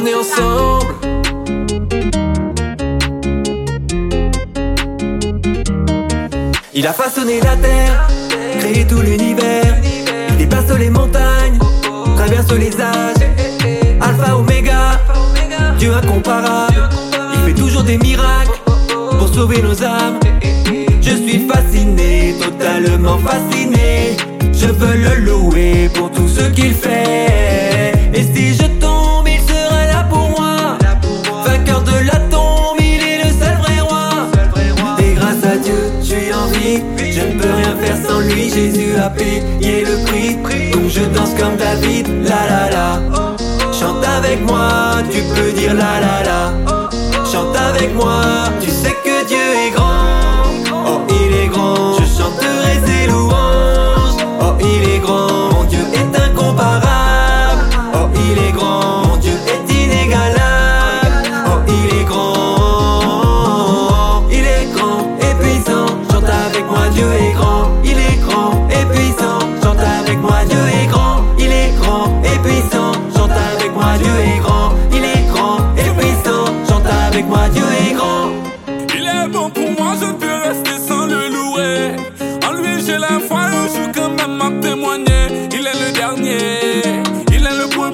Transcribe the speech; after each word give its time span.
on 0.00 0.06
est 0.06 0.14
ensemble. 0.14 0.94
Il 6.72 6.86
a 6.86 6.92
façonné 6.92 7.40
la 7.40 7.56
terre, 7.56 8.08
créé 8.58 8.86
tout 8.86 9.00
l'univers. 9.00 9.76
Il 10.30 10.36
dépasse 10.36 10.70
les 10.78 10.90
montagnes, 10.90 11.58
traverse 12.16 12.52
les 12.52 12.80
âges. 12.80 13.26
Alpha, 14.00 14.36
Oméga, 14.36 15.00
Dieu 15.78 15.92
incomparable. 15.94 16.88
Il 17.34 17.40
fait 17.40 17.60
toujours 17.60 17.82
des 17.82 17.98
miracles 17.98 18.60
pour 19.18 19.28
sauver 19.28 19.60
nos 19.62 19.82
âmes. 19.82 20.20
Je 21.02 21.16
suis 21.16 21.46
fasciné, 21.48 22.34
totalement 22.40 23.18
fasciné. 23.18 24.16
Je 24.52 24.66
veux 24.66 24.96
le 24.96 25.24
louer 25.24 25.90
pour 25.94 26.10
tout 26.10 26.28
ce 26.28 26.48
qu'il 26.50 26.74
fait. 26.74 27.39
A 39.10 39.12
payé 39.12 39.84
le 39.84 40.04
prix. 40.42 40.70
Donc 40.70 40.88
je 40.88 41.00
danse 41.00 41.34
comme 41.38 41.56
David. 41.56 42.06
La 42.24 42.46
la 42.46 42.70
la. 42.70 43.02
Chante 43.72 44.04
avec 44.04 44.40
moi, 44.42 45.02
tu 45.10 45.20
peux 45.34 45.52
dire 45.52 45.74
la 45.74 46.00
la 46.00 46.22
la. 46.22 46.52
Chante 47.30 47.56
avec 47.56 47.94
moi, 47.94 48.22
tu 48.60 48.70
sais 48.70 48.94
que 49.04 49.26
Dieu 49.26 49.38
est 49.38 49.70
grand. 49.74 49.99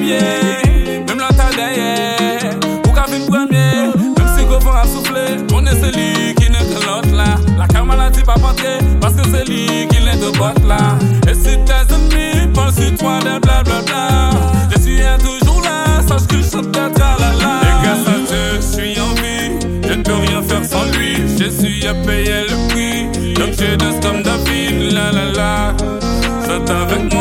Même 0.00 1.18
la 1.18 1.28
taille 1.28 1.54
derrière, 1.54 2.58
ou 2.86 2.92
cabine 2.92 3.26
premier. 3.26 3.92
Même 3.94 4.28
si 4.36 4.44
Gauvin 4.44 4.80
a 4.82 4.86
soufflé, 4.86 5.36
on 5.54 5.64
est 5.64 5.80
celui 5.80 6.34
qui 6.34 6.46
que 6.46 6.86
l'autre 6.86 7.14
là. 7.14 7.36
La 7.56 7.66
car 7.68 7.86
maladie 7.86 8.22
pas 8.22 8.34
porter, 8.34 8.78
parce 9.00 9.14
que 9.14 9.22
c'est 9.22 9.48
lui 9.48 9.86
qui 9.88 10.02
n'est 10.02 10.16
de 10.16 10.36
botte 10.36 10.64
là. 10.66 10.98
Et 11.30 11.34
si 11.34 11.56
tes 11.64 11.94
ennemis 11.94 12.52
pensent 12.52 12.74
sur 12.74 12.92
toi 12.96 13.20
des 13.20 13.38
blablabla, 13.38 14.30
je 14.74 14.80
suis 14.82 14.98
toujours 15.20 15.62
là, 15.62 16.02
sache 16.06 16.26
que 16.26 16.38
je 16.38 16.50
chante 16.50 16.72
ta 16.72 16.88
la 16.90 17.30
la. 17.40 17.60
Et 17.62 17.74
grâce 17.84 18.08
à 18.08 18.18
Dieu, 18.26 18.56
je 18.56 18.60
suis 18.60 19.00
en 19.00 19.14
vie, 19.14 19.50
je 19.88 19.94
ne 19.94 20.02
peux 20.02 20.14
rien 20.14 20.42
faire 20.42 20.64
sans 20.64 20.84
lui. 20.98 21.38
Jésus 21.38 21.86
a 21.86 21.94
payé 21.94 22.46
le 22.48 22.56
prix, 22.68 23.34
donc 23.34 23.52
je 23.52 23.76
danse 23.76 24.00
comme 24.02 24.22
David, 24.24 24.92
la 24.92 25.12
la 25.12 25.24
la. 25.32 25.74
Chante 26.46 26.68
avec 26.68 27.12
moi, 27.12 27.13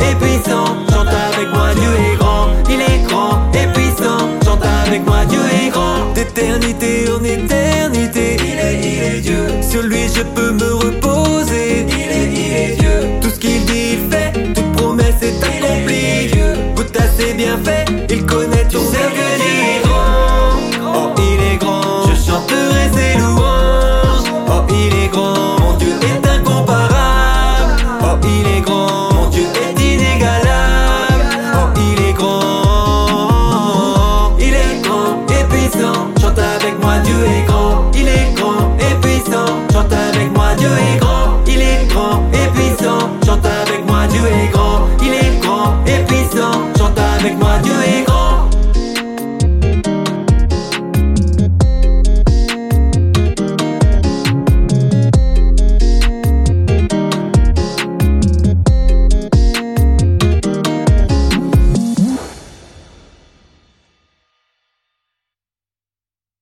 et 0.00 0.14
puissant. 0.16 0.66
Chante 0.90 1.08
avec 1.08 1.48
moi, 1.50 1.74
Dieu 1.74 1.90
est 2.06 2.16
grand. 2.16 2.48
Il 2.68 2.80
est 2.80 3.02
grand 3.08 3.40
et 3.52 3.66
puissant. 3.72 4.28
Chante 4.44 4.64
avec 4.86 5.04
moi, 5.06 5.24
Dieu 5.26 5.40
est 5.40 5.70
grand. 5.70 6.12
D'éternité 6.14 7.06
en 7.10 7.22
éternité, 7.24 8.36
il 8.40 8.58
est, 8.58 8.80
il 8.80 9.02
est 9.02 9.20
Dieu. 9.20 9.46
Sur 9.62 9.82
lui 9.82 10.08
je 10.14 10.22
peux 10.22 10.52
me 10.52 10.73